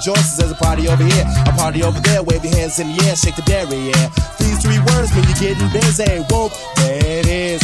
[0.00, 0.36] rejoices.
[0.36, 2.22] There's a party over here, a party over there.
[2.22, 4.08] Wave your hands in the air, shake the dairy, yeah.
[4.38, 6.24] These three words mean you're getting busy.
[6.32, 7.59] Whoop, there it is.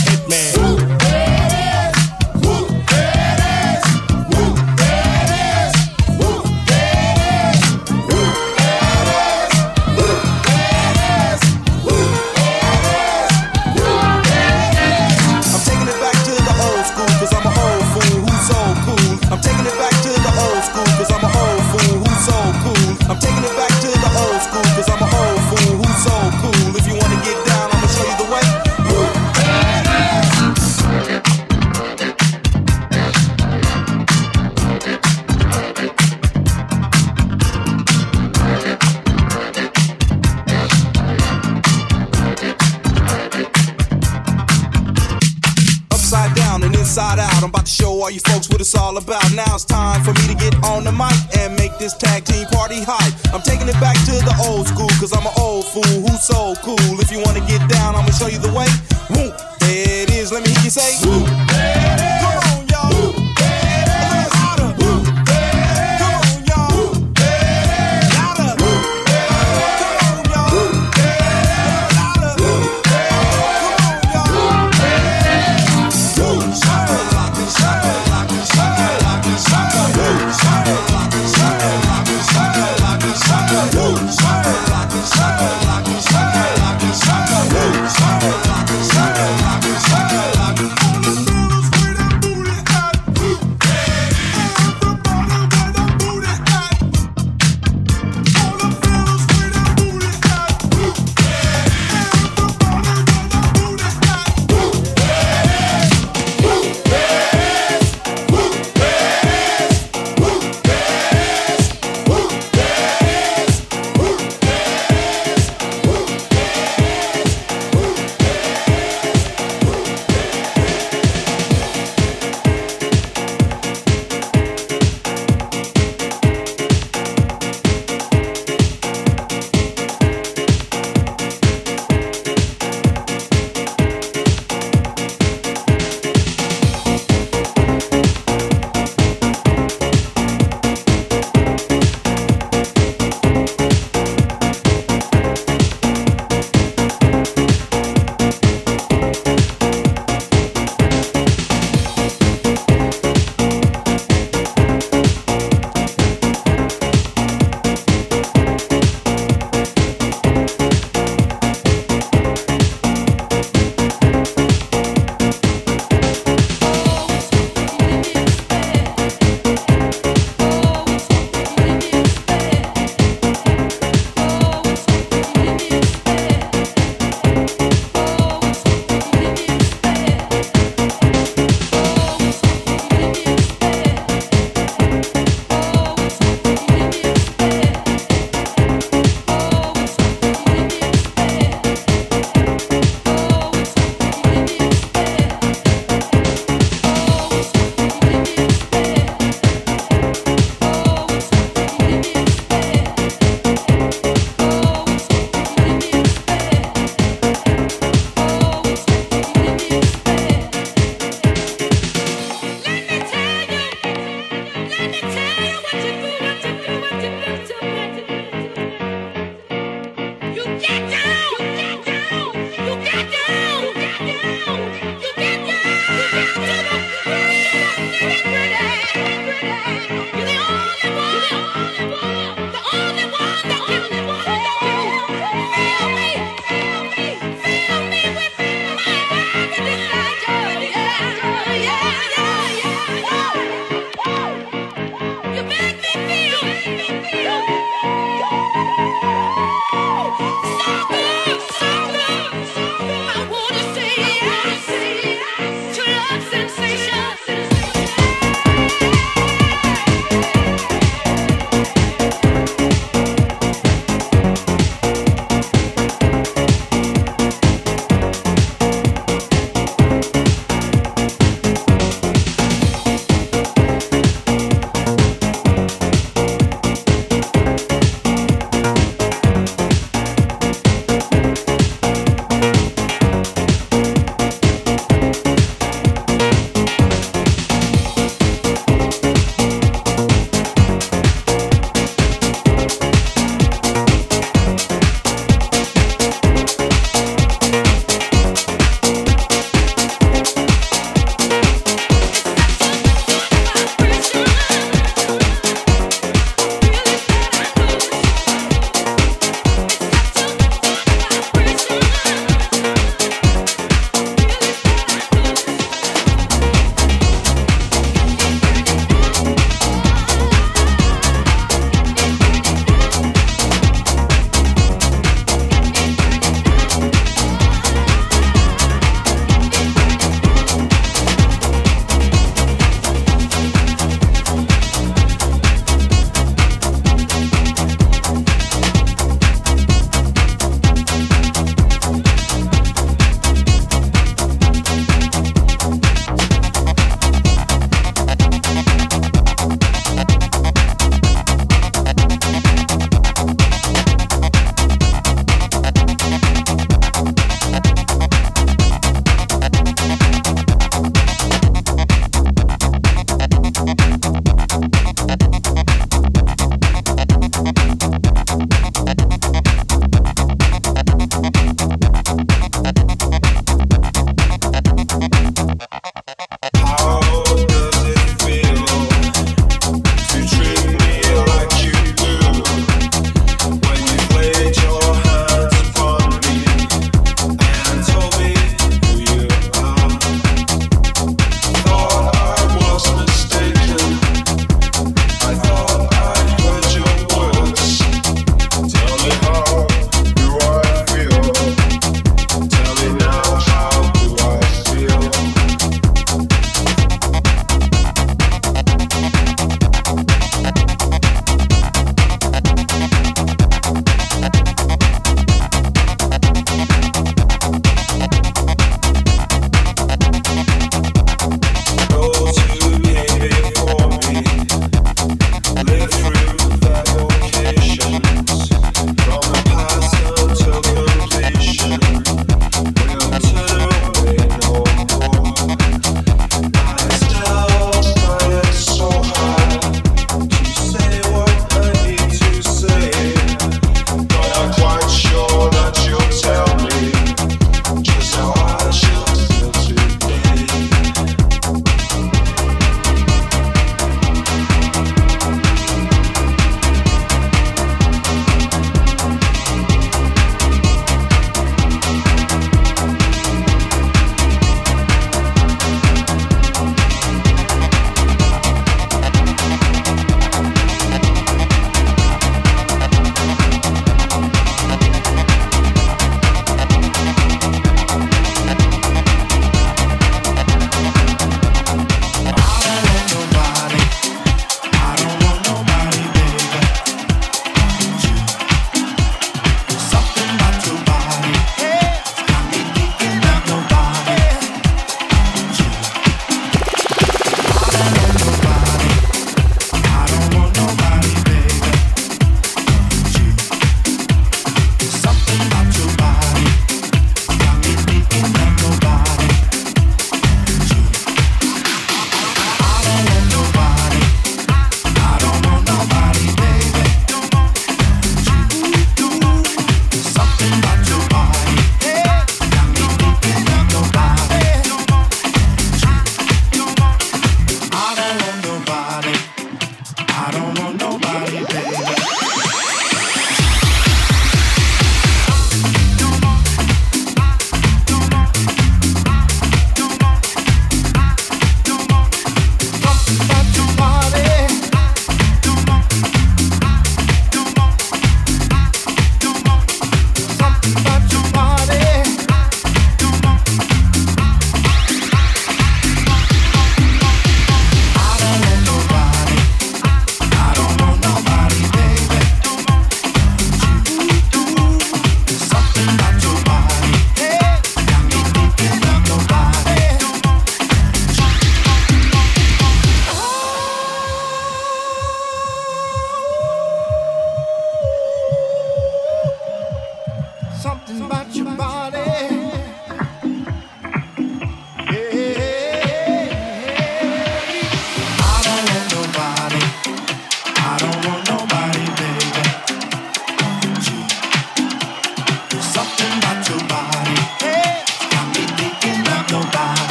[48.07, 49.27] all you folks what it's all about.
[49.35, 52.47] Now it's time for me to get on the mic and make this tag team
[52.55, 53.13] party hype.
[53.35, 56.55] I'm taking it back to the old school, cause I'm an old fool who's so
[56.63, 57.01] cool.
[57.03, 58.66] If you wanna get down, I'ma show you the way.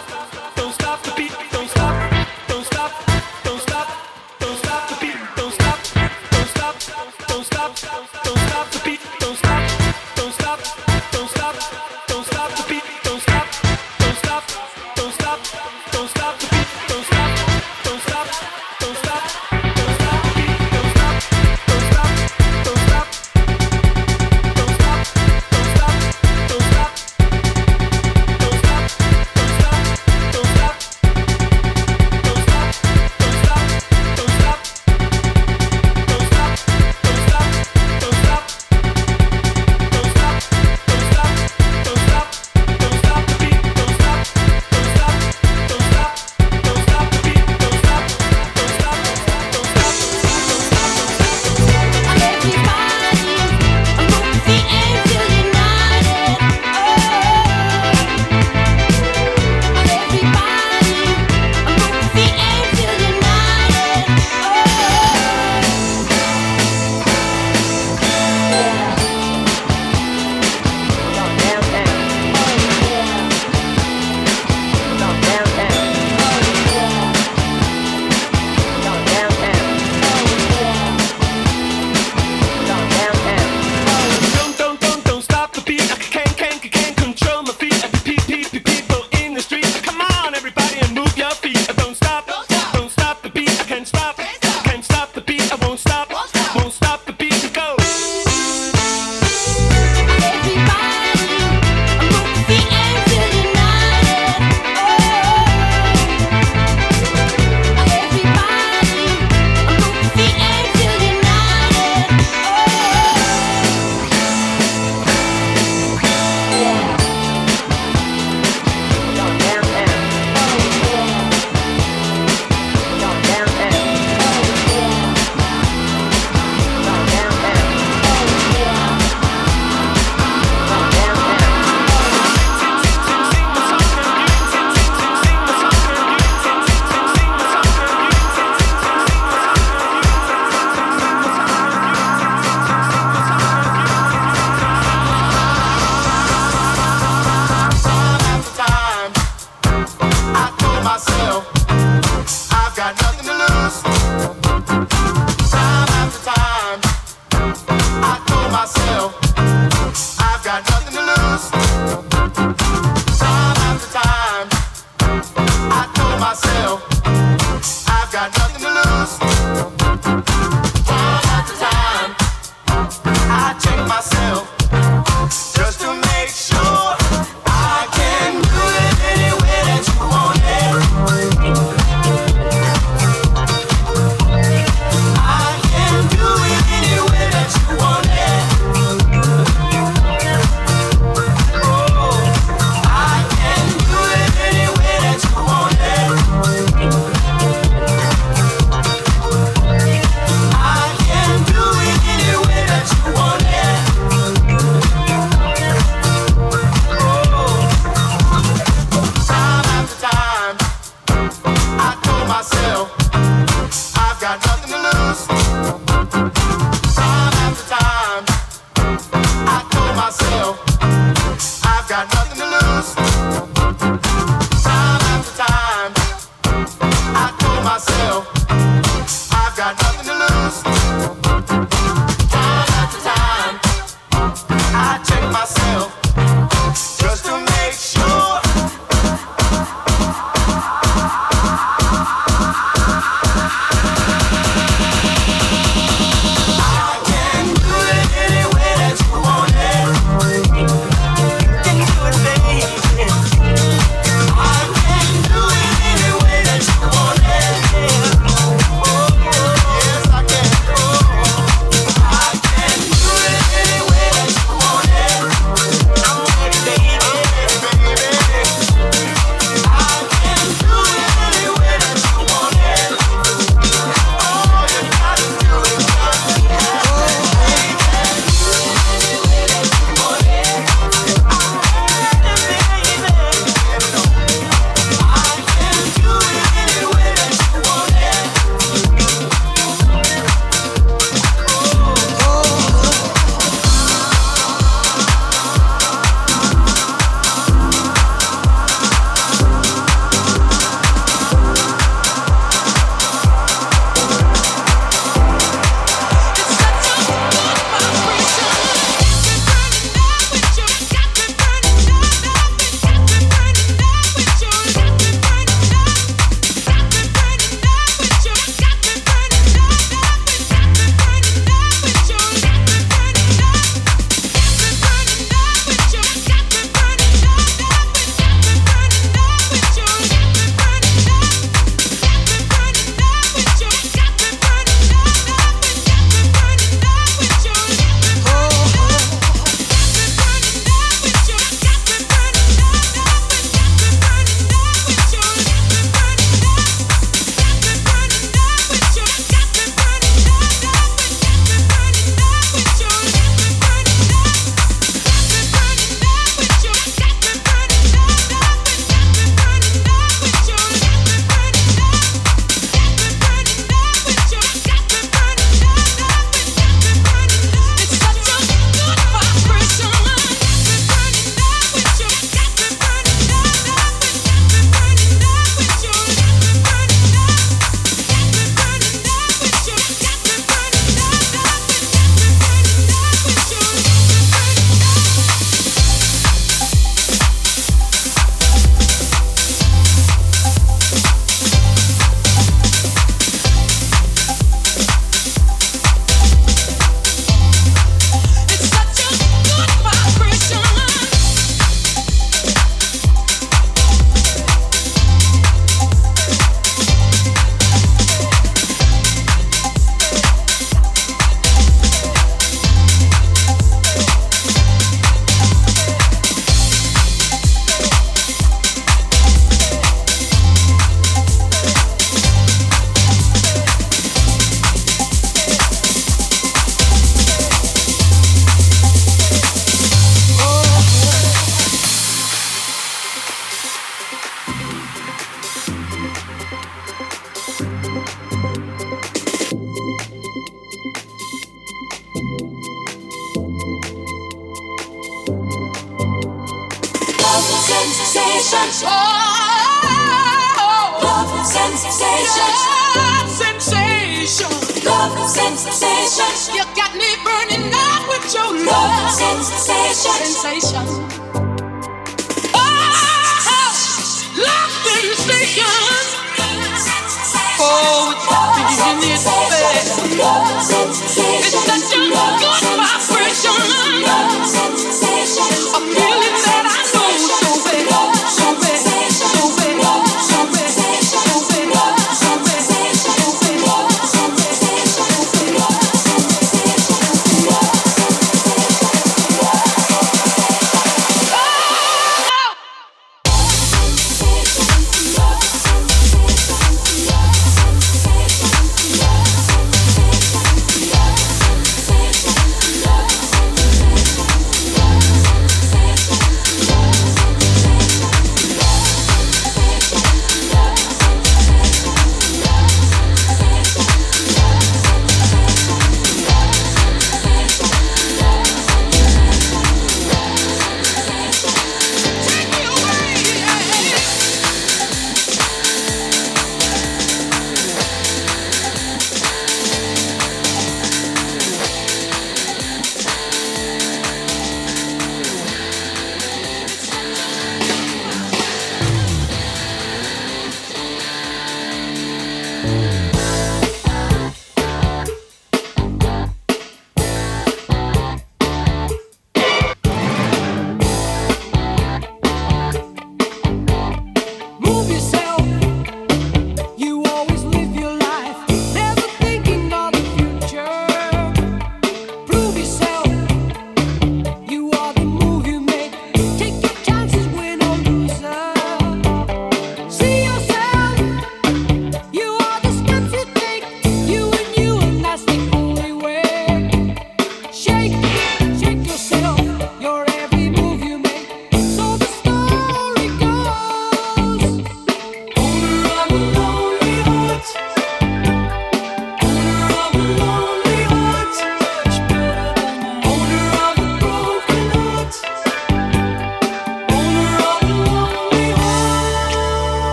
[0.00, 0.41] stop.